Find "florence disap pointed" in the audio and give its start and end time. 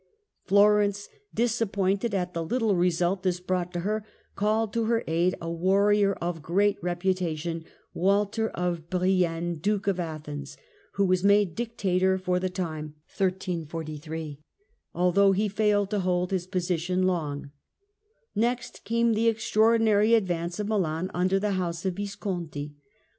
0.45-2.15